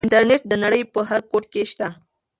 انټرنيټ 0.05 0.41
د 0.47 0.53
نړۍ 0.63 0.81
په 0.93 0.99
هر 1.09 1.19
ګوټ 1.31 1.45
کې 1.53 1.61
شته. 1.71 1.87